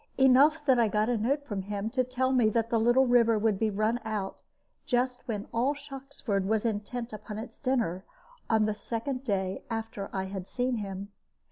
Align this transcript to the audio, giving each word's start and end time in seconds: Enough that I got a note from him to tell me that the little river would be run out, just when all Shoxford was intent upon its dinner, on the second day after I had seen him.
Enough 0.17 0.65
that 0.65 0.79
I 0.79 0.87
got 0.87 1.09
a 1.09 1.17
note 1.19 1.45
from 1.45 1.61
him 1.61 1.91
to 1.91 2.03
tell 2.03 2.31
me 2.31 2.49
that 2.49 2.71
the 2.71 2.79
little 2.79 3.05
river 3.05 3.37
would 3.37 3.59
be 3.59 3.69
run 3.69 3.99
out, 4.03 4.39
just 4.87 5.21
when 5.27 5.47
all 5.53 5.75
Shoxford 5.75 6.47
was 6.47 6.65
intent 6.65 7.13
upon 7.13 7.37
its 7.37 7.59
dinner, 7.59 8.03
on 8.49 8.65
the 8.65 8.73
second 8.73 9.23
day 9.23 9.61
after 9.69 10.09
I 10.11 10.23
had 10.23 10.47
seen 10.47 10.77
him. 10.77 11.09